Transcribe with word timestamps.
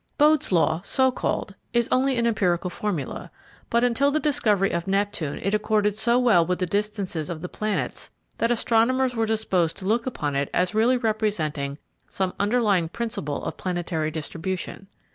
Bode's 0.17 0.51
Law, 0.51 0.81
so 0.83 1.11
called, 1.11 1.53
is 1.73 1.87
only 1.91 2.17
an 2.17 2.25
empiric 2.25 2.63
formula, 2.71 3.29
but 3.69 3.83
until 3.83 4.09
the 4.09 4.19
discovery 4.19 4.71
of 4.71 4.87
Neptune 4.87 5.37
it 5.43 5.53
accorded 5.53 5.95
so 5.95 6.17
well 6.17 6.43
with 6.43 6.57
the 6.57 6.65
distances 6.65 7.29
of 7.29 7.39
the 7.41 7.47
planets 7.47 8.09
that 8.39 8.49
astronomers 8.49 9.15
were 9.15 9.27
disposed 9.27 9.77
to 9.77 9.85
look 9.85 10.07
upon 10.07 10.35
it 10.35 10.49
as 10.55 10.73
really 10.73 10.97
representing 10.97 11.77
some 12.09 12.33
underlying 12.39 12.89
principle 12.89 13.43
of 13.43 13.57
planetary 13.57 14.09
distribution. 14.09 14.87